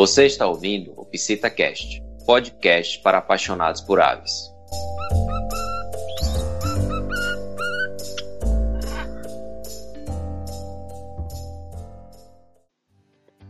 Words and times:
Você 0.00 0.24
está 0.24 0.46
ouvindo 0.46 0.94
o 0.96 1.04
PsitaCast, 1.04 2.02
podcast 2.24 3.02
para 3.02 3.18
apaixonados 3.18 3.82
por 3.82 4.00
aves. 4.00 4.50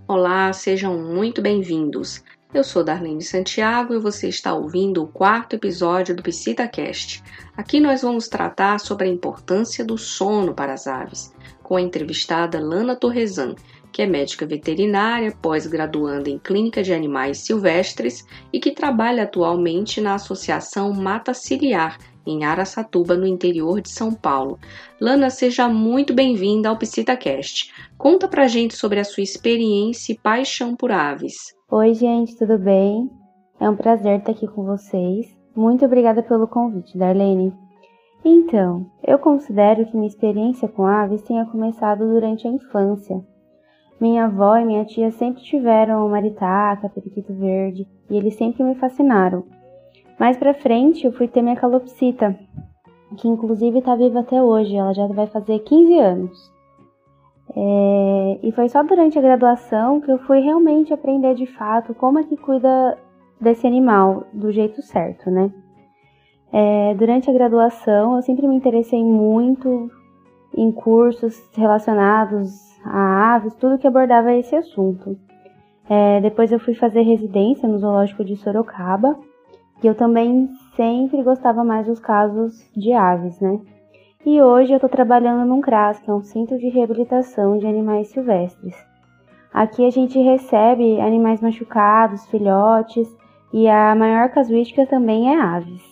Olá, 0.08 0.52
sejam 0.52 0.98
muito 0.98 1.40
bem-vindos. 1.40 2.20
Eu 2.52 2.64
sou 2.64 2.82
Darlene 2.82 3.22
Santiago 3.22 3.94
e 3.94 4.00
você 4.00 4.28
está 4.28 4.52
ouvindo 4.52 5.04
o 5.04 5.06
quarto 5.06 5.54
episódio 5.54 6.16
do 6.16 6.22
PsitaCast. 6.24 7.22
Aqui 7.56 7.78
nós 7.78 8.02
vamos 8.02 8.26
tratar 8.26 8.80
sobre 8.80 9.06
a 9.06 9.08
importância 9.08 9.84
do 9.84 9.96
sono 9.96 10.52
para 10.52 10.72
as 10.72 10.88
aves, 10.88 11.32
com 11.62 11.76
a 11.76 11.80
entrevistada 11.80 12.58
Lana 12.58 12.96
Torresan, 12.96 13.54
que 13.92 14.02
é 14.02 14.06
médica 14.06 14.46
veterinária, 14.46 15.34
pós-graduanda 15.40 16.30
em 16.30 16.38
clínica 16.38 16.82
de 16.82 16.92
animais 16.92 17.38
silvestres 17.38 18.24
e 18.52 18.60
que 18.60 18.70
trabalha 18.70 19.24
atualmente 19.24 20.00
na 20.00 20.14
Associação 20.14 20.92
Mata 20.92 21.34
Ciliar, 21.34 21.98
em 22.26 22.44
Araçatuba, 22.44 23.16
no 23.16 23.26
interior 23.26 23.80
de 23.80 23.90
São 23.90 24.12
Paulo. 24.12 24.58
Lana, 25.00 25.30
seja 25.30 25.68
muito 25.68 26.14
bem-vinda 26.14 26.68
ao 26.68 26.76
PsitaCast. 26.76 27.72
Conta 27.96 28.28
pra 28.28 28.48
gente 28.48 28.74
sobre 28.74 29.00
a 29.00 29.04
sua 29.04 29.22
experiência 29.22 30.12
e 30.12 30.18
paixão 30.18 30.76
por 30.76 30.92
aves. 30.92 31.54
Oi, 31.70 31.94
gente, 31.94 32.36
tudo 32.36 32.58
bem? 32.58 33.10
É 33.58 33.68
um 33.68 33.76
prazer 33.76 34.18
estar 34.18 34.32
aqui 34.32 34.46
com 34.46 34.64
vocês. 34.64 35.26
Muito 35.54 35.84
obrigada 35.84 36.22
pelo 36.22 36.46
convite, 36.46 36.96
Darlene. 36.96 37.52
Então, 38.24 38.86
eu 39.02 39.18
considero 39.18 39.86
que 39.86 39.96
minha 39.96 40.08
experiência 40.08 40.68
com 40.68 40.84
aves 40.84 41.22
tenha 41.22 41.46
começado 41.46 42.06
durante 42.06 42.46
a 42.46 42.50
infância. 42.50 43.24
Minha 44.00 44.24
avó 44.24 44.56
e 44.56 44.64
minha 44.64 44.84
tia 44.86 45.10
sempre 45.10 45.42
tiveram 45.42 46.08
maritaca, 46.08 46.88
periquito 46.88 47.34
verde, 47.34 47.86
e 48.08 48.16
eles 48.16 48.34
sempre 48.34 48.64
me 48.64 48.74
fascinaram. 48.74 49.44
Mais 50.18 50.38
pra 50.38 50.54
frente, 50.54 51.04
eu 51.04 51.12
fui 51.12 51.28
ter 51.28 51.42
minha 51.42 51.56
calopsita, 51.56 52.34
que 53.18 53.28
inclusive 53.28 53.78
está 53.78 53.94
viva 53.94 54.20
até 54.20 54.42
hoje, 54.42 54.74
ela 54.74 54.94
já 54.94 55.06
vai 55.08 55.26
fazer 55.26 55.58
15 55.58 55.98
anos. 55.98 56.52
É, 57.54 58.38
e 58.42 58.52
foi 58.52 58.68
só 58.70 58.82
durante 58.82 59.18
a 59.18 59.22
graduação 59.22 60.00
que 60.00 60.10
eu 60.10 60.18
fui 60.20 60.40
realmente 60.40 60.94
aprender 60.94 61.34
de 61.34 61.46
fato 61.46 61.92
como 61.94 62.18
é 62.18 62.22
que 62.22 62.36
cuida 62.36 62.96
desse 63.40 63.66
animal 63.66 64.24
do 64.32 64.52
jeito 64.52 64.80
certo, 64.82 65.30
né? 65.30 65.52
É, 66.52 66.94
durante 66.94 67.28
a 67.28 67.32
graduação 67.32 68.16
eu 68.16 68.22
sempre 68.22 68.46
me 68.46 68.54
interessei 68.54 69.02
muito 69.02 69.90
em 70.56 70.70
cursos 70.70 71.36
relacionados 71.54 72.69
a 72.84 73.34
aves, 73.34 73.54
tudo 73.54 73.78
que 73.78 73.86
abordava 73.86 74.32
esse 74.32 74.54
assunto. 74.54 75.18
É, 75.88 76.20
depois 76.20 76.52
eu 76.52 76.60
fui 76.60 76.74
fazer 76.74 77.02
residência 77.02 77.68
no 77.68 77.78
Zoológico 77.78 78.24
de 78.24 78.36
Sorocaba 78.36 79.18
e 79.82 79.86
eu 79.86 79.94
também 79.94 80.48
sempre 80.76 81.22
gostava 81.22 81.64
mais 81.64 81.86
dos 81.86 81.98
casos 81.98 82.70
de 82.76 82.92
aves, 82.92 83.40
né? 83.40 83.60
E 84.24 84.40
hoje 84.40 84.72
eu 84.72 84.76
estou 84.76 84.90
trabalhando 84.90 85.46
num 85.46 85.60
CRAS, 85.60 85.98
que 85.98 86.10
é 86.10 86.14
um 86.14 86.22
centro 86.22 86.58
de 86.58 86.68
reabilitação 86.68 87.58
de 87.58 87.66
animais 87.66 88.08
silvestres. 88.08 88.76
Aqui 89.52 89.84
a 89.84 89.90
gente 89.90 90.18
recebe 90.20 91.00
animais 91.00 91.40
machucados, 91.40 92.26
filhotes, 92.26 93.08
e 93.52 93.66
a 93.66 93.94
maior 93.94 94.28
casuística 94.28 94.86
também 94.86 95.34
é 95.34 95.40
aves. 95.40 95.82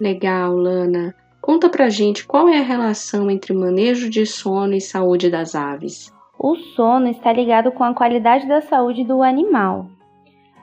Legal, 0.00 0.56
Lana. 0.56 1.14
Conta 1.42 1.68
pra 1.68 1.88
gente 1.88 2.24
qual 2.24 2.48
é 2.48 2.60
a 2.60 2.62
relação 2.62 3.28
entre 3.28 3.52
manejo 3.52 4.08
de 4.08 4.24
sono 4.24 4.74
e 4.74 4.80
saúde 4.80 5.28
das 5.28 5.56
aves. 5.56 6.14
O 6.38 6.54
sono 6.54 7.08
está 7.08 7.32
ligado 7.32 7.72
com 7.72 7.82
a 7.82 7.92
qualidade 7.92 8.46
da 8.46 8.60
saúde 8.60 9.02
do 9.02 9.24
animal. 9.24 9.86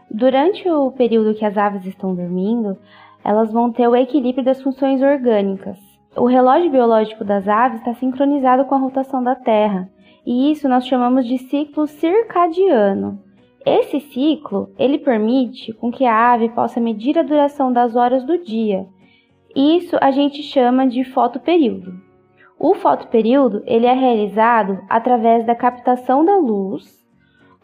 Durante 0.09 0.69
o 0.69 0.89
período 0.91 1.35
que 1.35 1.43
as 1.43 1.57
aves 1.57 1.85
estão 1.85 2.15
dormindo, 2.15 2.77
elas 3.25 3.51
vão 3.51 3.69
ter 3.73 3.89
o 3.89 3.95
equilíbrio 3.95 4.43
das 4.43 4.61
funções 4.61 5.01
orgânicas. 5.01 5.77
O 6.15 6.25
relógio 6.25 6.71
biológico 6.71 7.25
das 7.25 7.45
aves 7.45 7.79
está 7.79 7.93
sincronizado 7.95 8.63
com 8.63 8.75
a 8.75 8.79
rotação 8.79 9.21
da 9.21 9.35
Terra, 9.35 9.89
e 10.25 10.49
isso 10.49 10.69
nós 10.69 10.87
chamamos 10.87 11.27
de 11.27 11.39
ciclo 11.39 11.87
circadiano. 11.87 13.19
Esse 13.65 13.99
ciclo, 13.99 14.69
ele 14.79 14.97
permite 14.97 15.73
com 15.73 15.91
que 15.91 16.05
a 16.05 16.31
ave 16.33 16.47
possa 16.49 16.79
medir 16.79 17.19
a 17.19 17.23
duração 17.23 17.71
das 17.73 17.97
horas 17.97 18.23
do 18.23 18.37
dia. 18.37 18.87
Isso 19.61 19.97
a 19.99 20.09
gente 20.09 20.41
chama 20.41 20.87
de 20.87 21.03
fotoperíodo. 21.03 21.91
O 22.57 22.73
fotoperíodo, 22.75 23.61
ele 23.65 23.85
é 23.85 23.91
realizado 23.93 24.79
através 24.87 25.45
da 25.45 25.53
captação 25.53 26.23
da 26.23 26.37
luz 26.37 26.97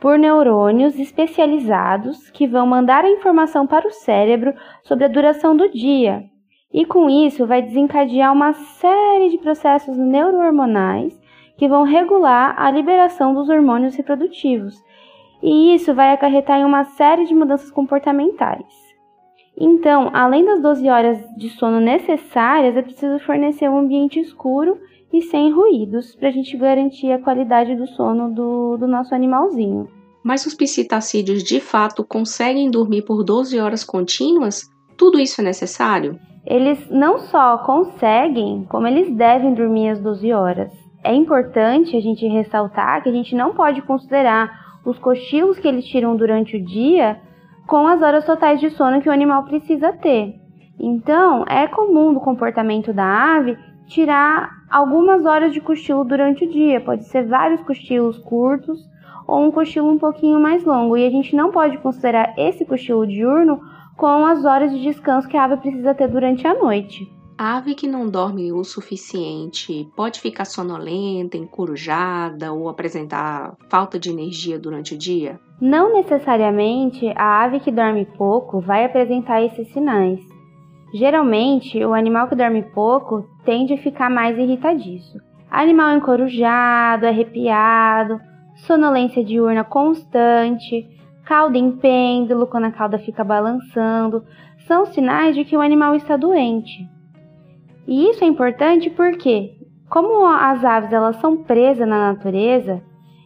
por 0.01 0.19
neurônios 0.19 0.99
especializados 0.99 2.29
que 2.31 2.45
vão 2.47 2.67
mandar 2.67 3.05
a 3.05 3.09
informação 3.09 3.65
para 3.65 3.87
o 3.87 3.93
cérebro 3.93 4.53
sobre 4.83 5.05
a 5.05 5.07
duração 5.07 5.55
do 5.55 5.71
dia, 5.71 6.25
e 6.73 6.85
com 6.85 7.09
isso 7.09 7.47
vai 7.47 7.61
desencadear 7.61 8.33
uma 8.33 8.51
série 8.51 9.29
de 9.29 9.37
processos 9.37 9.95
neurohormonais 9.95 11.17
que 11.57 11.65
vão 11.65 11.83
regular 11.83 12.55
a 12.57 12.69
liberação 12.69 13.33
dos 13.33 13.47
hormônios 13.47 13.95
reprodutivos. 13.95 14.83
E 15.41 15.73
isso 15.73 15.93
vai 15.93 16.11
acarretar 16.11 16.59
em 16.59 16.65
uma 16.65 16.83
série 16.83 17.23
de 17.23 17.33
mudanças 17.33 17.71
comportamentais. 17.71 18.84
Então, 19.57 20.09
além 20.13 20.45
das 20.45 20.61
12 20.61 20.89
horas 20.89 21.17
de 21.37 21.49
sono 21.49 21.79
necessárias, 21.79 22.75
é 22.75 22.81
preciso 22.81 23.19
fornecer 23.19 23.69
um 23.69 23.79
ambiente 23.79 24.19
escuro 24.19 24.77
e 25.13 25.21
sem 25.21 25.51
ruídos 25.51 26.15
para 26.15 26.27
a 26.27 26.31
gente 26.31 26.57
garantir 26.57 27.11
a 27.11 27.19
qualidade 27.19 27.75
do 27.75 27.87
sono 27.87 28.33
do, 28.33 28.77
do 28.77 28.87
nosso 28.87 29.15
animalzinho. 29.15 29.87
Mas 30.23 30.45
os 30.45 30.53
psitacídeos 30.53 31.43
de 31.43 31.59
fato 31.59 32.03
conseguem 32.03 32.69
dormir 32.69 33.03
por 33.03 33.23
12 33.23 33.59
horas 33.59 33.83
contínuas? 33.83 34.69
Tudo 34.97 35.19
isso 35.19 35.39
é 35.39 35.43
necessário? 35.43 36.19
eles 36.45 36.87
não 36.89 37.17
só 37.17 37.57
conseguem, 37.59 38.65
como 38.69 38.87
eles 38.87 39.11
devem 39.15 39.53
dormir 39.53 39.89
as 39.89 39.99
12 39.99 40.31
horas. 40.31 40.71
É 41.03 41.13
importante 41.13 41.97
a 41.97 41.99
gente 41.99 42.25
ressaltar 42.27 43.01
que 43.01 43.09
a 43.09 43.11
gente 43.11 43.35
não 43.35 43.53
pode 43.53 43.81
considerar 43.81 44.79
os 44.85 44.97
cochilos 44.99 45.57
que 45.57 45.67
eles 45.67 45.85
tiram 45.85 46.15
durante 46.15 46.55
o 46.55 46.63
dia 46.63 47.19
com 47.67 47.87
as 47.87 48.01
horas 48.01 48.25
totais 48.25 48.59
de 48.59 48.69
sono 48.69 49.01
que 49.01 49.09
o 49.09 49.11
animal 49.11 49.43
precisa 49.43 49.93
ter. 49.93 50.39
Então, 50.79 51.45
é 51.47 51.67
comum 51.67 52.13
do 52.13 52.19
comportamento 52.19 52.93
da 52.93 53.35
ave 53.37 53.57
tirar 53.87 54.49
algumas 54.69 55.25
horas 55.25 55.53
de 55.53 55.61
cochilo 55.61 56.03
durante 56.03 56.45
o 56.45 56.49
dia, 56.49 56.81
pode 56.81 57.05
ser 57.05 57.27
vários 57.27 57.61
cochilos 57.61 58.17
curtos 58.17 58.79
ou 59.27 59.43
um 59.43 59.51
cochilo 59.51 59.89
um 59.89 59.97
pouquinho 59.97 60.39
mais 60.39 60.63
longo, 60.63 60.97
e 60.97 61.05
a 61.05 61.09
gente 61.09 61.35
não 61.35 61.51
pode 61.51 61.77
considerar 61.79 62.33
esse 62.37 62.65
cochilo 62.65 63.07
diurno 63.07 63.59
com 63.95 64.25
as 64.25 64.43
horas 64.45 64.71
de 64.71 64.81
descanso 64.81 65.27
que 65.27 65.37
a 65.37 65.45
ave 65.45 65.57
precisa 65.57 65.95
ter 65.95 66.07
durante 66.07 66.45
a 66.45 66.53
noite. 66.53 67.14
A 67.37 67.57
ave 67.57 67.75
que 67.75 67.85
não 67.85 68.09
dorme 68.09 68.53
o 68.53 68.63
suficiente 68.63 69.91
pode 69.93 70.21
ficar 70.21 70.45
sonolenta, 70.45 71.35
encurujada 71.35 72.53
ou 72.53 72.69
apresentar 72.69 73.57
falta 73.69 73.99
de 73.99 74.09
energia 74.09 74.57
durante 74.57 74.95
o 74.95 74.97
dia? 74.97 75.37
Não 75.59 75.91
necessariamente 75.91 77.11
a 77.13 77.43
ave 77.43 77.59
que 77.59 77.73
dorme 77.73 78.05
pouco 78.05 78.61
vai 78.61 78.85
apresentar 78.85 79.43
esses 79.43 79.67
sinais. 79.73 80.21
Geralmente, 80.93 81.83
o 81.83 81.93
animal 81.93 82.29
que 82.29 82.37
dorme 82.37 82.63
pouco 82.73 83.27
tende 83.43 83.73
a 83.73 83.77
ficar 83.79 84.09
mais 84.09 84.37
irritadiço. 84.37 85.19
Animal 85.51 85.97
encorujado, 85.97 87.05
arrepiado, 87.05 88.17
sonolência 88.65 89.21
diurna 89.25 89.65
constante, 89.65 90.87
cauda 91.25 91.57
em 91.57 91.73
pêndulo, 91.73 92.47
quando 92.47 92.67
a 92.67 92.71
cauda 92.71 92.97
fica 92.97 93.25
balançando, 93.25 94.23
são 94.65 94.85
sinais 94.85 95.35
de 95.35 95.43
que 95.43 95.57
o 95.57 95.61
animal 95.61 95.95
está 95.95 96.15
doente. 96.15 96.94
E 97.87 98.09
isso 98.09 98.23
é 98.23 98.27
importante 98.27 98.89
porque, 98.89 99.51
como 99.89 100.25
as 100.25 100.63
aves 100.63 100.91
elas 100.91 101.17
são 101.17 101.37
presas 101.37 101.87
na 101.87 102.13
natureza, 102.13 102.81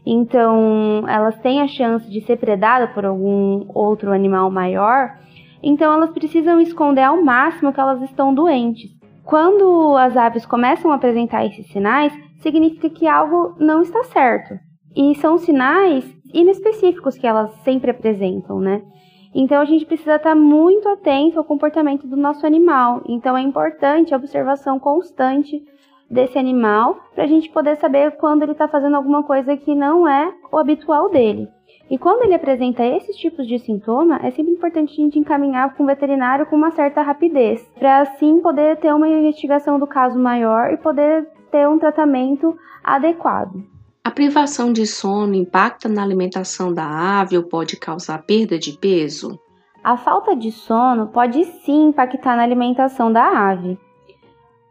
então 0.06 1.04
elas 1.07 1.38
têm 1.39 1.62
a 1.62 1.68
chance 1.68 2.10
de 2.10 2.22
ser 2.22 2.38
predadas 2.38 2.92
por 2.92 3.06
algum 3.06 3.66
outro 3.74 4.12
animal 4.12 4.50
maior, 4.50 5.18
então 5.62 5.92
elas 5.94 6.12
precisam 6.12 6.60
esconder 6.60 7.04
ao 7.04 7.24
máximo 7.24 7.72
que 7.72 7.80
elas 7.80 8.01
estão 8.01 8.34
doentes. 8.34 8.89
Quando 9.24 9.95
as 9.98 10.18
aves 10.18 10.45
começam 10.45 10.92
a 10.92 10.95
apresentar 10.95 11.45
esses 11.45 11.68
sinais, 11.68 12.12
significa 12.42 12.89
que 12.89 13.07
algo 13.07 13.56
não 13.60 13.81
está 13.81 14.04
certo. 14.06 14.56
E 14.95 15.13
são 15.16 15.38
sinais 15.38 16.04
inespecíficos 16.34 17.18
que 17.18 17.28
elas 17.28 17.51
sempre 17.63 17.92
apresentam, 17.92 18.60
né? 18.60 18.81
Então 19.34 19.62
a 19.62 19.66
gente 19.66 19.86
precisa 19.86 20.16
estar 20.16 20.36
muito 20.36 20.88
atento 20.90 21.38
ao 21.38 21.46
comportamento 21.46 22.08
do 22.08 22.18
nosso 22.18 22.46
animal. 22.46 23.02
Então 23.08 23.38
é 23.38 23.42
importante 23.42 24.14
a 24.14 24.18
observação 24.18 24.80
constante 24.80 25.64
desse 26.10 26.40
animal 26.40 26.98
para 27.14 27.24
a 27.24 27.28
gente 27.28 27.50
poder 27.50 27.78
saber 27.78 28.18
quando 28.18 28.42
ele 28.42 28.54
está 28.54 28.68
fazendo 28.68 28.96
alguma 28.96 29.24
coisa 29.24 29.56
que 29.56 29.76
não 29.76 30.08
é 30.08 30.34
o 30.52 30.58
habitual 30.58 31.10
dele. 31.10 31.48
E 31.90 31.98
quando 31.98 32.24
ele 32.24 32.36
apresenta 32.36 32.84
esses 32.84 33.16
tipos 33.16 33.48
de 33.48 33.58
sintoma, 33.60 34.20
é 34.24 34.30
sempre 34.31 34.54
importante 34.54 34.94
a 34.94 35.04
gente 35.04 35.18
encaminhar 35.18 35.75
com 35.75 35.84
o 35.84 35.88
veterinário 35.88 36.46
com 36.46 36.56
uma 36.56 36.72
certa 36.72 37.02
rapidez, 37.02 37.68
para 37.80 38.02
assim 38.02 38.40
poder 38.42 38.78
ter 38.78 38.94
uma 38.94 39.08
investigação 39.08 39.80
do 39.80 39.88
caso 39.88 40.20
maior 40.20 40.72
e 40.72 40.78
poder 40.78 41.28
ter 41.52 41.68
um 41.68 41.80
tratamento 41.80 42.56
adequado. 42.84 43.79
A 44.04 44.12
privação 44.12 44.72
de 44.72 44.88
sono 44.88 45.36
impacta 45.36 45.90
na 45.90 46.01
alimentação 46.01 46.74
da 46.74 47.19
ave 47.19 47.38
ou 47.38 47.44
pode 47.44 47.78
causar 47.78 48.24
perda 48.24 48.57
de 48.57 48.78
peso? 48.78 49.38
A 49.84 49.98
falta 49.98 50.36
de 50.36 50.51
sono 50.51 51.07
pode 51.07 51.44
sim 51.44 51.90
impactar 51.90 52.38
na 52.38 52.44
alimentação 52.44 53.12
da 53.12 53.24
ave. 53.50 53.78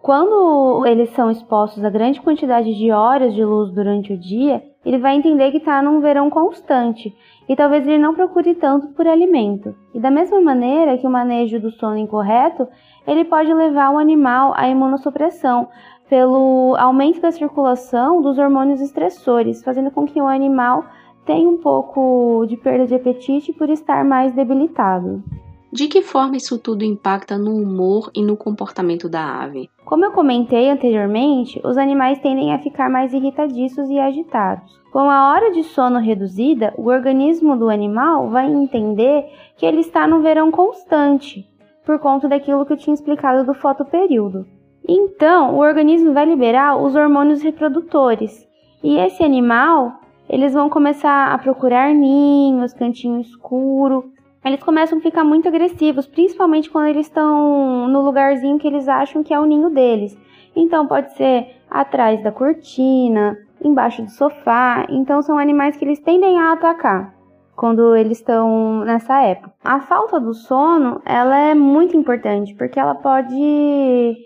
Quando 0.00 0.86
eles 0.86 1.10
são 1.10 1.30
expostos 1.30 1.84
a 1.84 1.90
grande 1.90 2.20
quantidade 2.20 2.74
de 2.74 2.90
horas 2.90 3.34
de 3.34 3.44
luz 3.44 3.70
durante 3.72 4.12
o 4.12 4.18
dia, 4.18 4.62
ele 4.84 4.98
vai 4.98 5.14
entender 5.16 5.50
que 5.50 5.58
está 5.58 5.82
num 5.82 6.00
verão 6.00 6.30
constante 6.30 7.14
e 7.48 7.56
talvez 7.56 7.86
ele 7.86 7.98
não 7.98 8.14
procure 8.14 8.54
tanto 8.54 8.88
por 8.88 9.06
alimento. 9.06 9.74
E 9.92 10.00
da 10.00 10.10
mesma 10.10 10.40
maneira 10.40 10.96
que 10.96 11.06
o 11.06 11.10
manejo 11.10 11.60
do 11.60 11.70
sono 11.72 11.96
incorreto, 11.98 12.66
ele 13.06 13.24
pode 13.24 13.52
levar 13.52 13.90
o 13.90 13.98
animal 13.98 14.54
à 14.54 14.68
imunossupressão, 14.68 15.68
pelo 16.08 16.74
aumento 16.78 17.20
da 17.20 17.30
circulação 17.30 18.22
dos 18.22 18.38
hormônios 18.38 18.80
estressores, 18.80 19.62
fazendo 19.62 19.90
com 19.90 20.06
que 20.06 20.20
o 20.20 20.26
animal 20.26 20.84
tenha 21.24 21.48
um 21.48 21.58
pouco 21.58 22.46
de 22.46 22.56
perda 22.56 22.86
de 22.86 22.94
apetite 22.94 23.52
por 23.52 23.68
estar 23.68 24.04
mais 24.04 24.32
debilitado. 24.32 25.22
De 25.70 25.86
que 25.86 26.00
forma 26.00 26.38
isso 26.38 26.58
tudo 26.58 26.82
impacta 26.82 27.36
no 27.36 27.54
humor 27.54 28.10
e 28.14 28.24
no 28.24 28.38
comportamento 28.38 29.06
da 29.06 29.42
ave? 29.42 29.68
Como 29.84 30.02
eu 30.02 30.12
comentei 30.12 30.70
anteriormente, 30.70 31.60
os 31.62 31.76
animais 31.76 32.18
tendem 32.20 32.54
a 32.54 32.58
ficar 32.58 32.88
mais 32.88 33.12
irritadiços 33.12 33.90
e 33.90 33.98
agitados. 33.98 34.80
Com 34.90 35.10
a 35.10 35.30
hora 35.30 35.52
de 35.52 35.62
sono 35.62 35.98
reduzida, 35.98 36.72
o 36.78 36.88
organismo 36.88 37.54
do 37.54 37.68
animal 37.68 38.30
vai 38.30 38.50
entender 38.50 39.30
que 39.58 39.66
ele 39.66 39.80
está 39.80 40.06
no 40.06 40.22
verão 40.22 40.50
constante, 40.50 41.46
por 41.84 41.98
conta 41.98 42.26
daquilo 42.28 42.64
que 42.64 42.72
eu 42.72 42.78
tinha 42.78 42.94
explicado 42.94 43.44
do 43.44 43.52
fotoperíodo. 43.52 44.46
Então, 44.88 45.54
o 45.54 45.58
organismo 45.58 46.14
vai 46.14 46.24
liberar 46.24 46.76
os 46.76 46.96
hormônios 46.96 47.42
reprodutores. 47.42 48.48
E 48.82 48.96
esse 48.96 49.22
animal, 49.22 50.00
eles 50.26 50.54
vão 50.54 50.70
começar 50.70 51.30
a 51.30 51.36
procurar 51.36 51.92
ninhos, 51.92 52.72
cantinho 52.72 53.20
escuro. 53.20 54.10
Eles 54.42 54.62
começam 54.62 54.96
a 54.96 55.02
ficar 55.02 55.24
muito 55.24 55.46
agressivos, 55.46 56.06
principalmente 56.06 56.70
quando 56.70 56.86
eles 56.86 57.06
estão 57.06 57.86
no 57.86 58.00
lugarzinho 58.00 58.58
que 58.58 58.66
eles 58.66 58.88
acham 58.88 59.22
que 59.22 59.34
é 59.34 59.38
o 59.38 59.44
ninho 59.44 59.68
deles. 59.68 60.16
Então, 60.56 60.86
pode 60.86 61.12
ser 61.14 61.56
atrás 61.70 62.22
da 62.22 62.32
cortina, 62.32 63.36
embaixo 63.62 64.02
do 64.02 64.10
sofá. 64.10 64.86
Então, 64.88 65.20
são 65.20 65.38
animais 65.38 65.76
que 65.76 65.84
eles 65.84 66.00
tendem 66.00 66.38
a 66.38 66.52
atacar 66.52 67.14
quando 67.54 67.94
eles 67.94 68.18
estão 68.18 68.84
nessa 68.84 69.20
época. 69.20 69.52
A 69.62 69.80
falta 69.80 70.18
do 70.18 70.32
sono, 70.32 71.02
ela 71.04 71.36
é 71.36 71.54
muito 71.54 71.94
importante 71.94 72.54
porque 72.54 72.80
ela 72.80 72.94
pode 72.94 74.16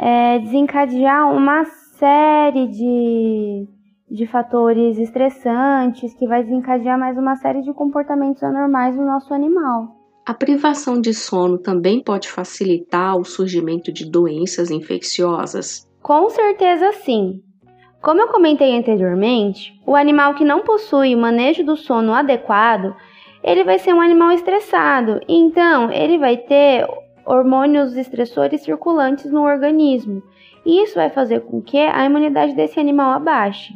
é, 0.00 0.38
desencadear 0.38 1.30
uma 1.30 1.64
série 1.98 2.66
de, 2.68 3.68
de 4.10 4.26
fatores 4.26 4.98
estressantes 4.98 6.14
que 6.14 6.26
vai 6.26 6.42
desencadear 6.42 6.98
mais 6.98 7.18
uma 7.18 7.36
série 7.36 7.60
de 7.60 7.72
comportamentos 7.74 8.42
anormais 8.42 8.96
no 8.96 9.04
nosso 9.04 9.34
animal. 9.34 9.88
A 10.26 10.32
privação 10.32 10.98
de 10.98 11.12
sono 11.12 11.58
também 11.58 12.02
pode 12.02 12.30
facilitar 12.30 13.16
o 13.16 13.24
surgimento 13.24 13.92
de 13.92 14.10
doenças 14.10 14.70
infecciosas? 14.70 15.86
Com 16.02 16.30
certeza 16.30 16.92
sim. 16.92 17.42
Como 18.00 18.22
eu 18.22 18.28
comentei 18.28 18.78
anteriormente, 18.78 19.78
o 19.86 19.94
animal 19.94 20.34
que 20.34 20.44
não 20.44 20.62
possui 20.62 21.14
o 21.14 21.18
manejo 21.18 21.62
do 21.62 21.76
sono 21.76 22.14
adequado, 22.14 22.96
ele 23.42 23.64
vai 23.64 23.78
ser 23.78 23.92
um 23.92 24.00
animal 24.00 24.32
estressado, 24.32 25.20
então 25.28 25.92
ele 25.92 26.16
vai 26.16 26.38
ter 26.38 26.86
hormônios 27.24 27.96
estressores 27.96 28.62
circulantes 28.62 29.30
no 29.30 29.42
organismo. 29.42 30.22
E 30.64 30.82
isso 30.82 30.94
vai 30.94 31.10
fazer 31.10 31.40
com 31.40 31.62
que 31.62 31.78
a 31.78 32.04
imunidade 32.04 32.54
desse 32.54 32.78
animal 32.78 33.12
abaixe 33.12 33.74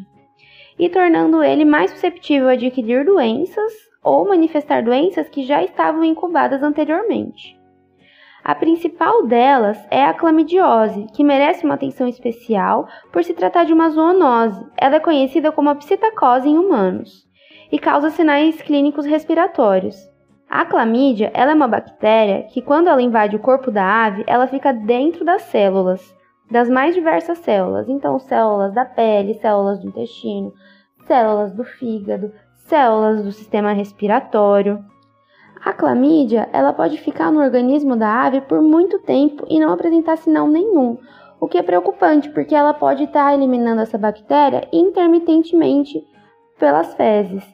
e 0.79 0.89
tornando 0.89 1.43
ele 1.43 1.65
mais 1.65 1.91
susceptível 1.91 2.49
a 2.49 2.53
adquirir 2.53 3.05
doenças 3.05 3.73
ou 4.03 4.27
manifestar 4.27 4.83
doenças 4.83 5.29
que 5.29 5.45
já 5.45 5.63
estavam 5.63 6.05
incubadas 6.05 6.63
anteriormente. 6.63 7.59
A 8.45 8.55
principal 8.55 9.27
delas 9.27 9.79
é 9.91 10.05
a 10.05 10.13
clamidiose, 10.13 11.07
que 11.15 11.25
merece 11.25 11.65
uma 11.65 11.77
atenção 11.77 12.07
especial 12.07 12.87
por 13.11 13.25
se 13.25 13.33
tratar 13.33 13.65
de 13.65 13.73
uma 13.73 13.89
zoonose. 13.89 14.67
Ela 14.77 14.97
é 14.97 15.01
conhecida 15.01 15.51
como 15.51 15.71
a 15.71 15.75
psitacose 15.75 16.47
em 16.47 16.59
humanos 16.59 17.27
e 17.73 17.79
causa 17.79 18.11
sinais 18.11 18.61
clínicos 18.61 19.07
respiratórios. 19.07 19.97
A 20.55 20.65
clamídia 20.65 21.33
ela 21.35 21.51
é 21.51 21.55
uma 21.55 21.67
bactéria 21.67 22.45
que, 22.45 22.63
quando 22.63 22.87
ela 22.87 23.03
invade 23.03 23.35
o 23.35 23.41
corpo 23.41 23.73
da 23.73 24.05
ave, 24.05 24.23
ela 24.25 24.47
fica 24.47 24.73
dentro 24.73 25.25
das 25.25 25.43
células, 25.43 26.15
das 26.49 26.71
mais 26.71 26.95
diversas 26.95 27.39
células. 27.39 27.89
Então, 27.89 28.21
células 28.21 28.73
da 28.73 28.85
pele, 28.85 29.35
células 29.35 29.81
do 29.81 29.89
intestino, 29.89 30.53
células 31.09 31.53
do 31.53 31.65
fígado, 31.65 32.31
células 32.69 33.25
do 33.25 33.33
sistema 33.33 33.73
respiratório. 33.73 34.79
A 35.65 35.73
clamídia 35.73 36.49
ela 36.53 36.73
pode 36.73 36.99
ficar 36.99 37.33
no 37.33 37.41
organismo 37.41 37.97
da 37.97 38.23
ave 38.23 38.41
por 38.43 38.63
muito 38.63 39.01
tempo 39.01 39.45
e 39.51 39.59
não 39.59 39.73
apresentar 39.73 40.17
sinal 40.19 40.47
nenhum, 40.47 40.99
o 41.41 41.49
que 41.49 41.59
é 41.59 41.65
preocupante 41.65 42.29
porque 42.29 42.55
ela 42.55 42.73
pode 42.73 43.03
estar 43.03 43.35
eliminando 43.35 43.81
essa 43.83 43.99
bactéria 43.99 44.69
intermitentemente 44.73 46.01
pelas 46.61 46.95
fezes. 46.95 47.45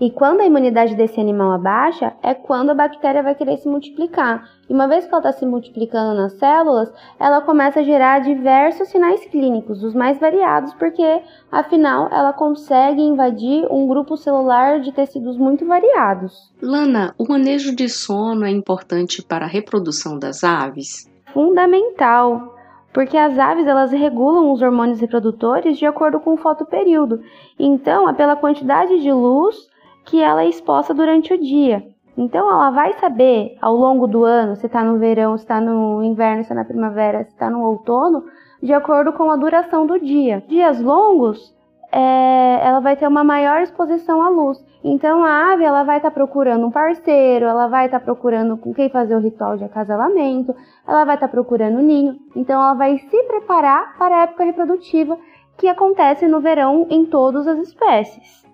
E 0.00 0.12
quando 0.12 0.40
a 0.40 0.46
imunidade 0.46 0.94
desse 0.94 1.20
animal 1.20 1.50
abaixa, 1.50 2.12
é 2.22 2.32
quando 2.32 2.70
a 2.70 2.74
bactéria 2.74 3.20
vai 3.20 3.34
querer 3.34 3.56
se 3.56 3.68
multiplicar. 3.68 4.48
E 4.70 4.72
uma 4.72 4.86
vez 4.86 5.04
que 5.04 5.10
ela 5.12 5.18
está 5.18 5.32
se 5.32 5.44
multiplicando 5.44 6.14
nas 6.14 6.34
células, 6.34 6.92
ela 7.18 7.40
começa 7.40 7.80
a 7.80 7.82
gerar 7.82 8.20
diversos 8.20 8.88
sinais 8.88 9.24
clínicos, 9.24 9.82
os 9.82 9.94
mais 9.94 10.20
variados, 10.20 10.72
porque 10.74 11.22
afinal 11.50 12.08
ela 12.12 12.32
consegue 12.32 13.02
invadir 13.02 13.66
um 13.72 13.88
grupo 13.88 14.16
celular 14.16 14.78
de 14.80 14.92
tecidos 14.92 15.36
muito 15.36 15.66
variados. 15.66 16.52
Lana, 16.62 17.12
o 17.18 17.26
manejo 17.28 17.74
de 17.74 17.88
sono 17.88 18.44
é 18.44 18.50
importante 18.50 19.20
para 19.20 19.46
a 19.46 19.48
reprodução 19.48 20.16
das 20.16 20.44
aves? 20.44 21.10
Fundamental 21.32 22.54
porque 22.92 23.16
as 23.16 23.38
aves 23.38 23.66
elas 23.66 23.92
regulam 23.92 24.50
os 24.50 24.62
hormônios 24.62 24.98
reprodutores 24.98 25.78
de 25.78 25.86
acordo 25.86 26.18
com 26.18 26.32
o 26.32 26.36
fotoperíodo. 26.36 27.20
Então, 27.58 28.08
é 28.08 28.12
pela 28.12 28.34
quantidade 28.34 29.00
de 29.00 29.12
luz 29.12 29.68
que 30.08 30.22
ela 30.22 30.42
é 30.42 30.48
exposta 30.48 30.94
durante 30.94 31.34
o 31.34 31.38
dia. 31.38 31.86
Então 32.16 32.50
ela 32.50 32.70
vai 32.70 32.94
saber 32.94 33.56
ao 33.60 33.76
longo 33.76 34.06
do 34.06 34.24
ano 34.24 34.56
se 34.56 34.66
está 34.66 34.82
no 34.82 34.98
verão, 34.98 35.36
se 35.36 35.44
está 35.44 35.60
no 35.60 36.02
inverno, 36.02 36.38
se 36.38 36.46
está 36.46 36.54
na 36.54 36.64
primavera, 36.64 37.24
se 37.24 37.30
está 37.30 37.50
no 37.50 37.62
outono, 37.62 38.24
de 38.62 38.72
acordo 38.72 39.12
com 39.12 39.30
a 39.30 39.36
duração 39.36 39.86
do 39.86 40.00
dia. 40.00 40.42
Dias 40.48 40.80
longos, 40.80 41.54
é, 41.92 42.58
ela 42.66 42.80
vai 42.80 42.96
ter 42.96 43.06
uma 43.06 43.22
maior 43.22 43.60
exposição 43.60 44.22
à 44.22 44.30
luz. 44.30 44.58
Então 44.82 45.22
a 45.22 45.52
ave 45.52 45.64
ela 45.64 45.84
vai 45.84 45.98
estar 45.98 46.10
tá 46.10 46.14
procurando 46.14 46.66
um 46.66 46.70
parceiro, 46.70 47.44
ela 47.44 47.68
vai 47.68 47.84
estar 47.84 47.98
tá 47.98 48.04
procurando 48.04 48.56
com 48.56 48.72
quem 48.72 48.88
fazer 48.88 49.14
o 49.14 49.20
ritual 49.20 49.58
de 49.58 49.64
acasalamento, 49.64 50.56
ela 50.86 51.04
vai 51.04 51.16
estar 51.16 51.28
tá 51.28 51.32
procurando 51.32 51.80
ninho. 51.80 52.16
Então 52.34 52.60
ela 52.60 52.74
vai 52.74 52.98
se 52.98 53.22
preparar 53.24 53.96
para 53.98 54.16
a 54.16 54.22
época 54.22 54.44
reprodutiva 54.44 55.18
que 55.58 55.68
acontece 55.68 56.26
no 56.26 56.40
verão 56.40 56.86
em 56.88 57.04
todas 57.04 57.46
as 57.46 57.58
espécies. 57.58 58.47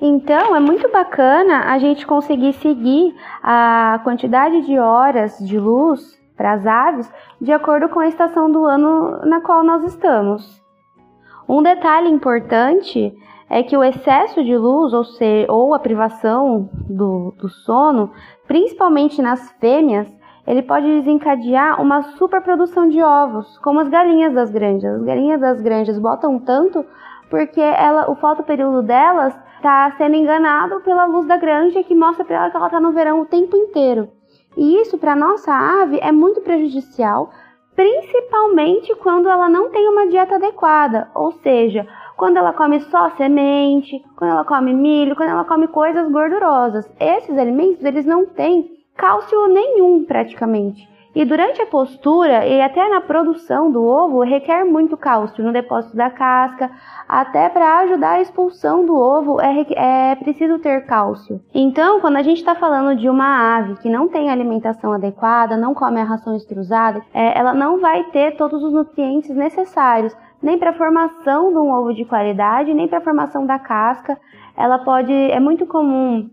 Então, 0.00 0.54
é 0.54 0.60
muito 0.60 0.90
bacana 0.90 1.72
a 1.72 1.78
gente 1.78 2.06
conseguir 2.06 2.52
seguir 2.54 3.14
a 3.42 4.00
quantidade 4.02 4.62
de 4.62 4.78
horas 4.78 5.38
de 5.38 5.58
luz 5.58 6.20
para 6.36 6.52
as 6.52 6.66
aves 6.66 7.12
de 7.40 7.52
acordo 7.52 7.88
com 7.88 8.00
a 8.00 8.08
estação 8.08 8.50
do 8.50 8.64
ano 8.64 9.20
na 9.24 9.40
qual 9.40 9.62
nós 9.62 9.84
estamos. 9.84 10.62
Um 11.48 11.62
detalhe 11.62 12.08
importante 12.08 13.14
é 13.48 13.62
que 13.62 13.76
o 13.76 13.84
excesso 13.84 14.42
de 14.42 14.56
luz, 14.56 14.92
ou, 14.92 15.04
ser, 15.04 15.48
ou 15.50 15.74
a 15.74 15.78
privação 15.78 16.68
do, 16.88 17.32
do 17.38 17.48
sono, 17.48 18.10
principalmente 18.48 19.22
nas 19.22 19.50
fêmeas, 19.60 20.08
ele 20.46 20.62
pode 20.62 20.86
desencadear 20.86 21.80
uma 21.80 22.02
superprodução 22.02 22.88
de 22.88 23.02
ovos, 23.02 23.58
como 23.58 23.80
as 23.80 23.88
galinhas 23.88 24.34
das 24.34 24.50
granjas. 24.50 24.96
As 24.96 25.04
galinhas 25.04 25.40
das 25.40 25.60
granjas 25.60 25.98
botam 25.98 26.38
tanto 26.38 26.84
porque 27.30 27.60
ela, 27.60 28.10
o 28.10 28.16
fotoperíodo 28.16 28.82
delas 28.82 29.34
está 29.64 29.94
sendo 29.96 30.14
enganado 30.14 30.82
pela 30.82 31.06
luz 31.06 31.26
da 31.26 31.38
granja 31.38 31.82
que 31.82 31.94
mostra 31.94 32.22
para 32.22 32.36
ela 32.36 32.50
que 32.50 32.56
ela 32.56 32.66
está 32.66 32.78
no 32.78 32.92
verão 32.92 33.22
o 33.22 33.26
tempo 33.26 33.56
inteiro. 33.56 34.10
E 34.54 34.76
isso 34.82 34.98
para 34.98 35.16
nossa 35.16 35.54
ave 35.54 35.98
é 36.02 36.12
muito 36.12 36.42
prejudicial, 36.42 37.30
principalmente 37.74 38.94
quando 38.96 39.26
ela 39.26 39.48
não 39.48 39.70
tem 39.70 39.88
uma 39.88 40.06
dieta 40.06 40.34
adequada, 40.34 41.08
ou 41.14 41.32
seja, 41.32 41.88
quando 42.14 42.36
ela 42.36 42.52
come 42.52 42.78
só 42.80 43.08
semente, 43.16 44.04
quando 44.16 44.32
ela 44.32 44.44
come 44.44 44.74
milho, 44.74 45.16
quando 45.16 45.30
ela 45.30 45.44
come 45.46 45.66
coisas 45.66 46.12
gordurosas. 46.12 46.86
Esses 47.00 47.36
alimentos 47.38 47.82
eles 47.82 48.04
não 48.04 48.26
têm 48.26 48.70
cálcio 48.94 49.48
nenhum 49.48 50.04
praticamente. 50.04 50.86
E 51.14 51.24
durante 51.24 51.62
a 51.62 51.66
postura 51.66 52.44
e 52.46 52.60
até 52.60 52.88
na 52.88 53.00
produção 53.00 53.70
do 53.70 53.84
ovo 53.84 54.22
requer 54.22 54.64
muito 54.64 54.96
cálcio 54.96 55.44
no 55.44 55.52
depósito 55.52 55.96
da 55.96 56.10
casca, 56.10 56.70
até 57.08 57.48
para 57.48 57.78
ajudar 57.80 58.12
a 58.12 58.20
expulsão 58.20 58.84
do 58.84 58.96
ovo 58.96 59.40
é, 59.40 59.64
é 59.76 60.14
preciso 60.16 60.58
ter 60.58 60.86
cálcio. 60.86 61.40
Então, 61.54 62.00
quando 62.00 62.16
a 62.16 62.22
gente 62.22 62.38
está 62.38 62.56
falando 62.56 62.98
de 62.98 63.08
uma 63.08 63.56
ave 63.56 63.76
que 63.76 63.88
não 63.88 64.08
tem 64.08 64.28
alimentação 64.28 64.92
adequada, 64.92 65.56
não 65.56 65.72
come 65.72 66.00
a 66.00 66.04
ração 66.04 66.34
extrusada, 66.34 67.00
é, 67.14 67.38
ela 67.38 67.54
não 67.54 67.80
vai 67.80 68.02
ter 68.10 68.36
todos 68.36 68.62
os 68.62 68.72
nutrientes 68.72 69.30
necessários 69.30 70.16
nem 70.42 70.58
para 70.58 70.70
a 70.70 70.74
formação 70.74 71.50
de 71.50 71.56
um 71.56 71.70
ovo 71.72 71.94
de 71.94 72.04
qualidade, 72.04 72.74
nem 72.74 72.86
para 72.86 72.98
a 72.98 73.02
formação 73.02 73.46
da 73.46 73.58
casca. 73.58 74.18
Ela 74.54 74.78
pode, 74.78 75.12
é 75.12 75.40
muito 75.40 75.64
comum 75.64 76.28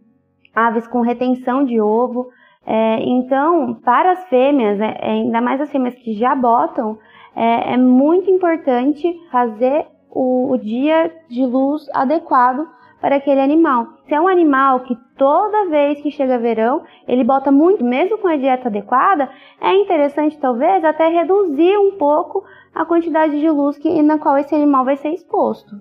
aves 0.54 0.86
com 0.86 1.02
retenção 1.02 1.64
de 1.64 1.80
ovo. 1.80 2.30
É, 2.65 3.00
então, 3.01 3.74
para 3.74 4.12
as 4.12 4.25
fêmeas, 4.30 4.80
é, 4.80 4.98
ainda 5.01 5.41
mais 5.41 5.60
as 5.60 5.72
fêmeas 5.72 5.96
que 5.96 6.13
já 6.13 6.36
botam, 6.36 6.98
é, 7.36 7.74
é 7.74 7.77
muito 7.77 8.30
importante 8.30 9.13
fazer 9.32 9.88
o, 10.10 10.51
o 10.51 10.58
dia 10.58 11.12
de 11.30 11.46
luz 11.46 11.88
adequado 11.94 12.68
para 13.00 13.15
aquele 13.15 13.41
animal. 13.41 13.88
Se 14.06 14.13
é 14.13 14.22
um 14.22 14.27
animal 14.27 14.82
que 14.82 14.96
toda 15.18 15.70
vez 15.70 16.00
que 16.01 16.12
chega 16.12 16.38
verão, 16.38 16.84
ele 17.08 17.24
bota 17.24 17.51
muito, 17.51 17.84
mesmo 17.84 18.20
com 18.20 18.27
a 18.27 18.38
dieta 18.38 18.68
adequada, 18.68 19.30
é 19.60 19.74
interessante 19.74 20.38
talvez 20.38 20.84
até 20.86 21.08
reduzir 21.08 21.77
um 21.77 21.98
pouco 21.98 22.44
a 22.75 22.86
quantidade 22.86 23.39
de 23.39 23.50
luz 23.50 23.77
que, 23.77 24.01
na 24.03 24.20
qual 24.20 24.38
esse 24.38 24.53
animal 24.53 24.86
vai 24.86 24.96
ser 24.98 25.10
exposto, 25.10 25.75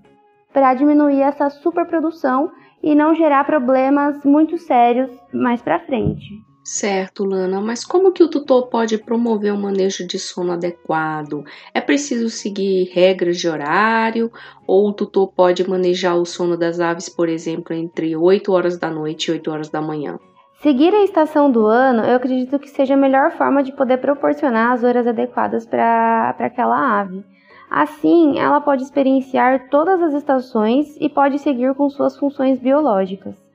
para 0.53 0.75
diminuir 0.75 1.21
essa 1.21 1.51
superprodução 1.51 2.51
e 2.83 2.95
não 2.95 3.15
gerar 3.15 3.45
problemas 3.45 4.25
muito 4.25 4.57
sérios 4.57 5.11
mais 5.33 5.61
para 5.61 5.79
frente. 5.81 6.50
Certo, 6.63 7.25
Lana, 7.25 7.61
mas 7.61 7.85
como 7.85 8.13
que 8.13 8.23
o 8.23 8.29
tutor 8.29 8.69
pode 8.69 8.99
promover 8.99 9.53
um 9.53 9.61
manejo 9.61 10.07
de 10.07 10.19
sono 10.19 10.53
adequado? 10.53 11.43
É 11.75 11.81
preciso 11.81 12.29
seguir 12.29 12.91
regras 12.93 13.39
de 13.39 13.49
horário 13.49 14.31
ou 14.67 14.89
o 14.89 14.93
tutor 14.93 15.33
pode 15.33 15.69
manejar 15.69 16.17
o 16.17 16.27
sono 16.27 16.57
das 16.57 16.79
aves, 16.79 17.09
por 17.09 17.29
exemplo, 17.29 17.75
entre 17.75 18.15
8 18.15 18.53
horas 18.53 18.79
da 18.79 18.91
noite 18.91 19.29
e 19.29 19.33
8 19.33 19.51
horas 19.51 19.69
da 19.71 19.81
manhã? 19.81 20.19
Seguir 20.61 20.95
a 20.95 21.03
estação 21.03 21.51
do 21.51 21.65
ano, 21.65 22.03
eu 22.03 22.17
acredito 22.17 22.59
que 22.59 22.69
seja 22.69 22.93
a 22.93 22.97
melhor 22.97 23.33
forma 23.33 23.63
de 23.63 23.73
poder 23.73 23.97
proporcionar 23.97 24.73
as 24.73 24.85
horas 24.85 25.07
adequadas 25.07 25.67
para 25.67 26.37
aquela 26.39 27.01
ave. 27.01 27.25
Assim, 27.71 28.39
ela 28.39 28.61
pode 28.61 28.83
experienciar 28.83 29.71
todas 29.71 30.03
as 30.03 30.13
estações 30.13 30.97
e 31.01 31.09
pode 31.09 31.39
seguir 31.39 31.75
com 31.75 31.89
suas 31.89 32.19
funções 32.19 32.59
biológicas. 32.59 33.50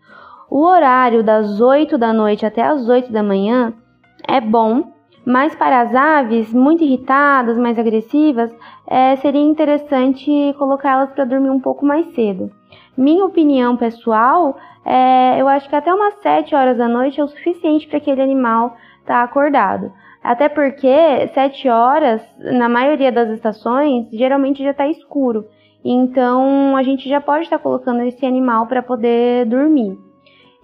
O 0.58 0.62
horário 0.62 1.22
das 1.22 1.60
8 1.60 1.98
da 1.98 2.14
noite 2.14 2.46
até 2.46 2.62
as 2.62 2.88
8 2.88 3.12
da 3.12 3.22
manhã 3.22 3.74
é 4.26 4.40
bom, 4.40 4.86
mas 5.26 5.54
para 5.54 5.82
as 5.82 5.94
aves 5.94 6.54
muito 6.54 6.82
irritadas, 6.82 7.58
mais 7.58 7.78
agressivas, 7.78 8.56
é, 8.88 9.18
seria 9.18 9.42
interessante 9.42 10.56
colocá-las 10.58 11.12
para 11.12 11.26
dormir 11.26 11.50
um 11.50 11.60
pouco 11.60 11.86
mais 11.86 12.08
cedo. 12.16 12.50
Minha 12.98 13.26
opinião 13.26 13.76
pessoal, 13.76 14.56
é, 14.86 15.42
eu 15.42 15.50
acho 15.50 15.68
que 15.68 15.76
até 15.76 15.94
umas 15.94 16.14
7 16.22 16.56
horas 16.56 16.78
da 16.78 16.88
noite 16.88 17.20
é 17.20 17.24
o 17.26 17.28
suficiente 17.28 17.86
para 17.90 17.98
aquele 17.98 18.22
animal 18.22 18.78
estar 19.02 19.16
tá 19.16 19.24
acordado. 19.24 19.92
Até 20.24 20.48
porque 20.48 21.28
7 21.34 21.68
horas, 21.68 22.22
na 22.40 22.70
maioria 22.70 23.12
das 23.12 23.30
estações, 23.30 24.08
geralmente 24.10 24.64
já 24.64 24.72
está 24.72 24.88
escuro. 24.88 25.50
Então 25.84 26.78
a 26.78 26.82
gente 26.82 27.10
já 27.10 27.20
pode 27.20 27.44
estar 27.44 27.58
tá 27.58 27.64
colocando 27.64 28.04
esse 28.04 28.26
animal 28.26 28.68
para 28.68 28.82
poder 28.82 29.46
dormir. 29.48 30.05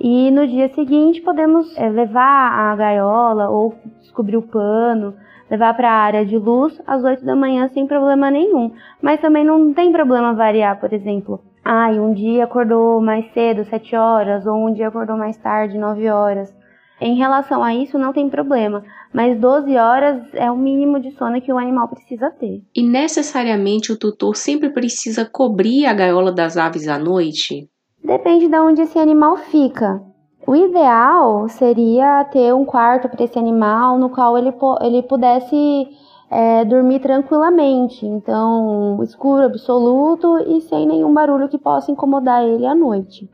E 0.04 0.32
no 0.32 0.48
dia 0.48 0.68
seguinte 0.70 1.22
podemos 1.22 1.78
é, 1.78 1.88
levar 1.88 2.52
a 2.52 2.76
gaiola 2.76 3.52
ou 3.52 3.76
descobrir 4.00 4.36
o 4.36 4.42
pano, 4.42 5.14
levar 5.48 5.76
para 5.76 5.92
a 5.92 6.02
área 6.02 6.26
de 6.26 6.40
luz 6.40 6.82
às 6.88 7.04
8 7.04 7.24
da 7.24 7.36
manhã 7.36 7.70
sem 7.70 7.86
problema 7.86 8.32
nenhum. 8.32 8.72
Mas 9.00 9.22
também 9.22 9.46
não 9.46 9.72
tem 9.76 9.92
problema 9.92 10.34
variar, 10.34 10.80
por 10.80 10.92
exemplo. 10.92 11.40
Ai, 11.64 12.00
ah, 12.00 12.02
um 12.02 12.16
dia 12.16 12.46
acordou 12.46 13.00
mais 13.00 13.32
cedo, 13.32 13.64
7 13.64 13.96
horas, 13.96 14.48
ou 14.48 14.68
um 14.68 14.74
dia 14.74 14.88
acordou 14.88 15.16
mais 15.16 15.38
tarde, 15.38 15.78
9 15.78 16.10
horas. 16.10 16.52
Em 17.00 17.16
relação 17.16 17.64
a 17.64 17.76
isso, 17.76 18.00
não 18.00 18.12
tem 18.12 18.28
problema, 18.28 18.84
mas 19.14 19.40
12 19.40 19.76
horas 19.78 20.22
é 20.34 20.52
o 20.52 20.58
mínimo 20.58 21.00
de 21.00 21.12
sono 21.12 21.42
que 21.42 21.54
o 21.54 21.60
animal 21.60 21.88
precisa 21.88 22.32
ter. 22.32 22.64
E 22.76 22.82
necessariamente 22.82 23.92
o 23.92 23.98
tutor 23.98 24.36
sempre 24.36 24.70
precisa 24.70 25.26
cobrir 25.26 25.86
a 25.86 25.94
gaiola 25.94 26.32
das 26.32 26.58
aves 26.58 26.88
à 26.88 26.98
noite? 26.98 27.71
Depende 28.04 28.48
de 28.48 28.60
onde 28.60 28.82
esse 28.82 28.98
animal 28.98 29.38
fica. 29.38 30.02
O 30.48 30.56
ideal 30.56 31.48
seria 31.48 32.24
ter 32.26 32.54
um 32.54 32.66
quarto 32.66 33.08
para 33.08 33.24
esse 33.24 33.38
animal 33.38 33.98
no 34.00 34.10
qual 34.10 34.38
ele, 34.38 34.54
ele 34.82 35.04
pudesse 35.04 35.88
é, 36.30 36.66
dormir 36.66 37.00
tranquilamente, 37.00 38.06
então 38.06 39.00
escuro 39.04 39.46
absoluto 39.46 40.40
e 40.40 40.62
sem 40.62 40.88
nenhum 40.88 41.14
barulho 41.14 41.48
que 41.48 41.60
possa 41.60 41.92
incomodar 41.92 42.44
ele 42.44 42.66
à 42.66 42.74
noite. 42.74 43.30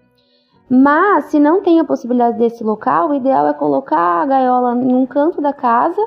Mas 0.70 1.26
se 1.26 1.40
não 1.40 1.62
tem 1.62 1.80
a 1.80 1.86
possibilidade 1.86 2.38
desse 2.38 2.62
local, 2.62 3.10
o 3.10 3.14
ideal 3.14 3.48
é 3.48 3.54
colocar 3.54 4.22
a 4.22 4.26
gaiola 4.26 4.76
em 4.76 4.94
um 4.94 5.06
canto 5.06 5.40
da 5.40 5.54
casa, 5.54 6.02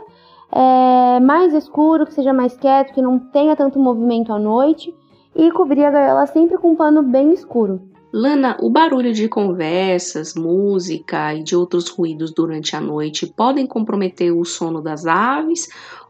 é, 0.53 1.19
mais 1.21 1.55
escuro, 1.55 2.05
que 2.05 2.13
seja 2.13 2.33
mais 2.33 2.55
quieto, 2.59 2.93
que 2.93 3.01
não 3.01 3.19
tenha 3.19 3.57
tanto 3.57 3.79
movimento 3.79 4.35
à 4.35 4.39
noite, 4.39 4.95
e 5.35 5.51
cobrir 5.53 5.85
a 5.85 5.91
gaiola 5.91 6.27
sempre 6.27 6.59
com 6.59 6.73
um 6.73 6.77
pano 6.77 7.03
bem 7.03 7.33
escuro. 7.33 7.90
Lana, 8.13 8.57
o 8.61 8.69
barulho 8.69 9.13
de 9.13 9.29
conversas, 9.29 10.35
música 10.35 11.33
e 11.33 11.45
de 11.45 11.55
outros 11.55 11.89
ruídos 11.89 12.33
durante 12.33 12.75
a 12.75 12.81
noite 12.81 13.25
podem 13.25 13.67
comprometer 13.67 14.33
o 14.33 14.45
sono 14.45 14.83
das 14.83 15.07
aves? 15.07 15.69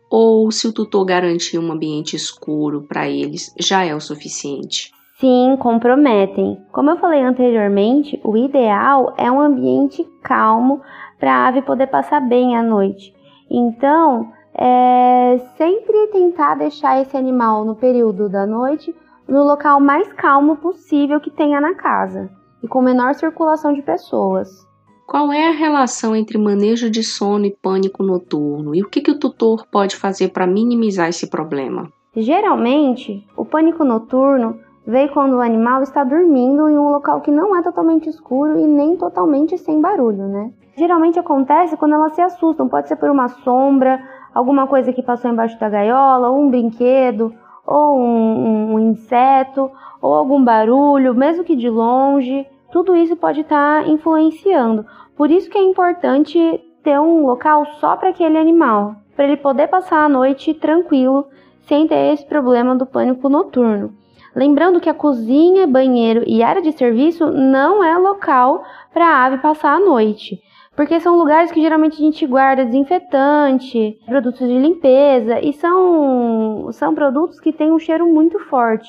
Ou 0.08 0.50
se 0.50 0.66
o 0.66 0.72
tutor 0.72 1.04
garantir 1.04 1.58
um 1.58 1.70
ambiente 1.70 2.16
escuro 2.16 2.82
para 2.88 3.08
eles, 3.08 3.54
já 3.60 3.84
é 3.84 3.94
o 3.94 4.00
suficiente? 4.00 4.90
Sim, 5.20 5.56
comprometem. 5.60 6.58
Como 6.72 6.88
eu 6.88 6.96
falei 6.96 7.20
anteriormente, 7.20 8.18
o 8.24 8.34
ideal 8.34 9.14
é 9.18 9.30
um 9.30 9.38
ambiente 9.38 10.02
calmo 10.22 10.80
para 11.18 11.34
a 11.34 11.48
ave 11.48 11.60
poder 11.60 11.88
passar 11.88 12.20
bem 12.20 12.56
a 12.56 12.62
noite. 12.62 13.14
Então, 13.50 14.32
é 14.54 15.38
sempre 15.58 16.06
tentar 16.08 16.54
deixar 16.54 17.02
esse 17.02 17.14
animal 17.16 17.64
no 17.64 17.76
período 17.76 18.28
da 18.28 18.46
noite 18.46 18.94
no 19.30 19.44
local 19.44 19.80
mais 19.80 20.12
calmo 20.12 20.56
possível 20.56 21.20
que 21.20 21.30
tenha 21.30 21.60
na 21.60 21.74
casa 21.74 22.28
e 22.62 22.66
com 22.66 22.82
menor 22.82 23.14
circulação 23.14 23.72
de 23.72 23.80
pessoas. 23.80 24.68
Qual 25.06 25.32
é 25.32 25.48
a 25.48 25.52
relação 25.52 26.14
entre 26.14 26.36
manejo 26.36 26.90
de 26.90 27.02
sono 27.02 27.44
e 27.44 27.50
pânico 27.50 28.02
noturno 28.02 28.74
e 28.74 28.82
o 28.82 28.88
que, 28.88 29.00
que 29.00 29.10
o 29.10 29.18
tutor 29.18 29.66
pode 29.70 29.96
fazer 29.96 30.28
para 30.28 30.46
minimizar 30.46 31.08
esse 31.08 31.30
problema? 31.30 31.88
Geralmente, 32.14 33.24
o 33.36 33.44
pânico 33.44 33.84
noturno 33.84 34.58
vem 34.86 35.08
quando 35.08 35.34
o 35.34 35.40
animal 35.40 35.82
está 35.82 36.02
dormindo 36.02 36.68
em 36.68 36.76
um 36.76 36.90
local 36.90 37.20
que 37.20 37.30
não 37.30 37.56
é 37.56 37.62
totalmente 37.62 38.08
escuro 38.08 38.58
e 38.58 38.66
nem 38.66 38.96
totalmente 38.96 39.56
sem 39.58 39.80
barulho, 39.80 40.26
né? 40.26 40.52
Geralmente 40.76 41.18
acontece 41.18 41.76
quando 41.76 41.94
elas 41.94 42.14
se 42.14 42.20
assustam, 42.20 42.68
pode 42.68 42.88
ser 42.88 42.96
por 42.96 43.10
uma 43.10 43.28
sombra, 43.28 44.00
alguma 44.34 44.66
coisa 44.66 44.92
que 44.92 45.02
passou 45.02 45.30
embaixo 45.30 45.58
da 45.60 45.68
gaiola, 45.68 46.30
um 46.30 46.50
brinquedo, 46.50 47.32
ou 47.70 47.96
um, 47.96 48.74
um 48.74 48.78
inseto, 48.80 49.70
ou 50.02 50.12
algum 50.12 50.42
barulho, 50.42 51.14
mesmo 51.14 51.44
que 51.44 51.54
de 51.54 51.70
longe, 51.70 52.44
tudo 52.72 52.96
isso 52.96 53.14
pode 53.14 53.42
estar 53.42 53.84
tá 53.84 53.88
influenciando. 53.88 54.84
Por 55.16 55.30
isso 55.30 55.48
que 55.48 55.56
é 55.56 55.62
importante 55.62 56.38
ter 56.82 56.98
um 56.98 57.24
local 57.26 57.64
só 57.78 57.96
para 57.96 58.08
aquele 58.08 58.36
animal, 58.36 58.96
para 59.14 59.26
ele 59.26 59.36
poder 59.36 59.68
passar 59.68 60.04
a 60.04 60.08
noite 60.08 60.52
tranquilo, 60.52 61.26
sem 61.60 61.86
ter 61.86 62.12
esse 62.12 62.26
problema 62.26 62.74
do 62.74 62.84
pânico 62.84 63.28
noturno. 63.28 63.94
Lembrando 64.34 64.80
que 64.80 64.88
a 64.88 64.94
cozinha, 64.94 65.66
banheiro 65.66 66.24
e 66.26 66.42
área 66.42 66.62
de 66.62 66.72
serviço 66.72 67.30
não 67.30 67.84
é 67.84 67.96
local 67.96 68.64
para 68.92 69.06
a 69.06 69.24
ave 69.26 69.38
passar 69.38 69.76
a 69.76 69.80
noite 69.80 70.40
porque 70.80 70.98
são 70.98 71.18
lugares 71.18 71.52
que 71.52 71.60
geralmente 71.60 71.96
a 71.96 72.04
gente 72.06 72.26
guarda 72.26 72.64
desinfetante, 72.64 74.00
produtos 74.06 74.48
de 74.48 74.58
limpeza 74.58 75.38
e 75.38 75.52
são, 75.52 76.72
são 76.72 76.94
produtos 76.94 77.38
que 77.38 77.52
têm 77.52 77.70
um 77.70 77.78
cheiro 77.78 78.06
muito 78.06 78.38
forte. 78.38 78.88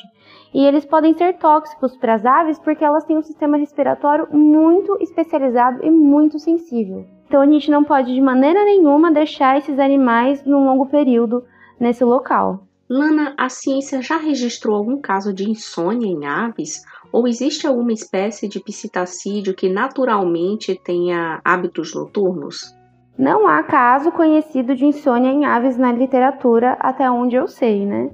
E 0.54 0.66
eles 0.66 0.86
podem 0.86 1.14
ser 1.14 1.34
tóxicos 1.34 1.98
para 1.98 2.14
as 2.14 2.26
aves 2.26 2.58
porque 2.60 2.86
elas 2.86 3.04
têm 3.04 3.18
um 3.18 3.22
sistema 3.22 3.58
respiratório 3.58 4.26
muito 4.32 4.98
especializado 5.02 5.86
e 5.86 5.92
muito 5.92 6.40
sensível. 6.40 7.06
Então 7.28 7.42
a 7.42 7.46
gente 7.46 7.70
não 7.70 7.84
pode 7.84 8.14
de 8.14 8.22
maneira 8.22 8.64
nenhuma 8.64 9.12
deixar 9.12 9.58
esses 9.58 9.78
animais 9.78 10.46
num 10.46 10.64
longo 10.64 10.86
período 10.86 11.44
nesse 11.78 12.06
local. 12.06 12.64
Lana, 12.90 13.34
a 13.38 13.50
ciência 13.50 14.02
já 14.02 14.16
registrou 14.16 14.78
algum 14.78 15.02
caso 15.02 15.34
de 15.34 15.50
insônia 15.50 16.08
em 16.08 16.26
aves? 16.26 16.84
Ou 17.12 17.28
existe 17.28 17.68
alguma 17.68 17.92
espécie 17.92 18.48
de 18.48 18.60
psitacídeo 18.60 19.54
que 19.54 19.68
naturalmente 19.68 20.80
tenha 20.82 21.42
hábitos 21.44 21.94
noturnos? 21.94 22.74
Não 23.18 23.48
há 23.48 23.62
caso 23.64 24.12
conhecido 24.12 24.74
de 24.74 24.86
insônia 24.86 25.30
em 25.30 25.46
aves 25.46 25.78
na 25.78 25.92
literatura, 25.92 26.78
até 26.80 27.12
onde 27.12 27.36
eu 27.36 27.48
sei, 27.48 27.86
né? 27.86 28.10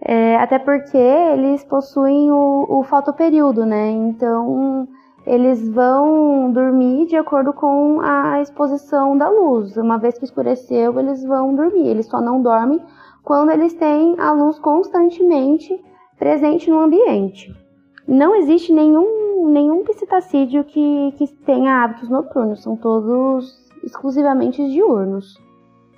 É, 0.00 0.36
até 0.36 0.58
porque 0.58 0.96
eles 0.96 1.64
possuem 1.64 2.30
o, 2.30 2.66
o 2.68 2.84
fotoperíodo, 2.84 3.66
né? 3.66 3.90
Então 3.90 4.86
eles 5.26 5.68
vão 5.68 6.52
dormir 6.52 7.06
de 7.06 7.16
acordo 7.16 7.52
com 7.52 8.00
a 8.00 8.40
exposição 8.40 9.18
da 9.18 9.28
luz. 9.28 9.76
Uma 9.76 9.98
vez 9.98 10.16
que 10.16 10.24
escureceu, 10.24 10.98
eles 11.00 11.24
vão 11.24 11.52
dormir. 11.52 11.88
Eles 11.88 12.06
só 12.06 12.20
não 12.20 12.40
dormem 12.40 12.80
quando 13.24 13.50
eles 13.50 13.74
têm 13.74 14.14
a 14.18 14.30
luz 14.30 14.56
constantemente 14.60 15.84
presente 16.16 16.70
no 16.70 16.78
ambiente 16.78 17.65
não 18.06 18.34
existe 18.36 18.72
nenhum, 18.72 19.48
nenhum 19.48 19.84
psitacídeo 19.84 20.64
que, 20.64 21.12
que 21.18 21.26
tenha 21.44 21.82
hábitos 21.82 22.08
noturnos, 22.08 22.62
são 22.62 22.76
todos 22.76 23.66
exclusivamente 23.82 24.66
diurnos. 24.68 25.38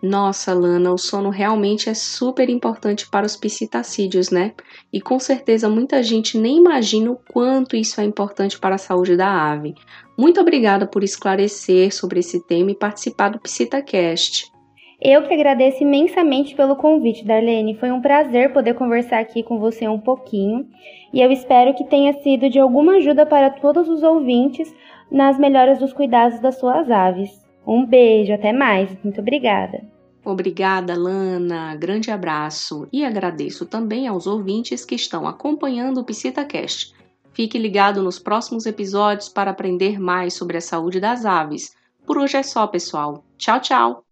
Nossa, 0.00 0.54
Lana, 0.54 0.92
o 0.92 0.98
sono 0.98 1.28
realmente 1.28 1.90
é 1.90 1.94
super 1.94 2.48
importante 2.48 3.08
para 3.08 3.26
os 3.26 3.36
psitacídeos, 3.36 4.30
né? 4.30 4.54
E 4.92 5.00
com 5.00 5.18
certeza 5.18 5.68
muita 5.68 6.02
gente 6.04 6.38
nem 6.38 6.58
imagina 6.58 7.10
o 7.10 7.16
quanto 7.16 7.74
isso 7.74 8.00
é 8.00 8.04
importante 8.04 8.60
para 8.60 8.76
a 8.76 8.78
saúde 8.78 9.16
da 9.16 9.28
ave. 9.28 9.74
Muito 10.16 10.40
obrigada 10.40 10.86
por 10.86 11.02
esclarecer 11.02 11.92
sobre 11.92 12.20
esse 12.20 12.40
tema 12.46 12.70
e 12.70 12.76
participar 12.76 13.30
do 13.30 13.40
PsitaCast. 13.40 14.52
Eu 15.00 15.22
que 15.22 15.32
agradeço 15.32 15.82
imensamente 15.82 16.56
pelo 16.56 16.74
convite, 16.74 17.24
Darlene. 17.24 17.76
Foi 17.76 17.92
um 17.92 18.00
prazer 18.00 18.52
poder 18.52 18.74
conversar 18.74 19.20
aqui 19.20 19.44
com 19.44 19.58
você 19.58 19.86
um 19.86 20.00
pouquinho 20.00 20.68
e 21.12 21.20
eu 21.20 21.30
espero 21.30 21.72
que 21.74 21.84
tenha 21.84 22.12
sido 22.14 22.50
de 22.50 22.58
alguma 22.58 22.96
ajuda 22.96 23.24
para 23.24 23.48
todos 23.48 23.88
os 23.88 24.02
ouvintes 24.02 24.74
nas 25.10 25.38
melhoras 25.38 25.78
dos 25.78 25.92
cuidados 25.92 26.40
das 26.40 26.58
suas 26.58 26.90
aves. 26.90 27.30
Um 27.64 27.86
beijo, 27.86 28.32
até 28.32 28.52
mais. 28.52 28.90
Muito 29.04 29.20
obrigada. 29.20 29.80
Obrigada, 30.24 30.98
Lana. 30.98 31.76
Grande 31.76 32.10
abraço. 32.10 32.88
E 32.92 33.04
agradeço 33.04 33.66
também 33.66 34.08
aos 34.08 34.26
ouvintes 34.26 34.84
que 34.84 34.96
estão 34.96 35.28
acompanhando 35.28 35.98
o 36.00 36.04
PsitaCast. 36.04 36.92
Fique 37.32 37.56
ligado 37.56 38.02
nos 38.02 38.18
próximos 38.18 38.66
episódios 38.66 39.28
para 39.28 39.52
aprender 39.52 40.00
mais 40.00 40.34
sobre 40.34 40.56
a 40.56 40.60
saúde 40.60 40.98
das 40.98 41.24
aves. 41.24 41.76
Por 42.04 42.18
hoje 42.18 42.36
é 42.36 42.42
só, 42.42 42.66
pessoal. 42.66 43.22
Tchau, 43.36 43.60
tchau. 43.60 44.07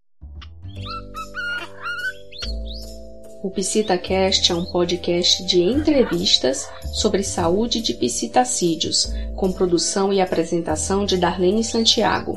O 3.43 3.51
PsitaCast 3.51 4.51
é 4.51 4.55
um 4.55 4.65
podcast 4.65 5.45
de 5.45 5.63
entrevistas 5.63 6.69
sobre 6.93 7.23
saúde 7.23 7.81
de 7.81 7.95
psitacídeos, 7.95 9.13
com 9.37 9.53
produção 9.53 10.13
e 10.13 10.21
apresentação 10.21 11.05
de 11.05 11.17
Darlene 11.17 11.63
Santiago. 11.63 12.37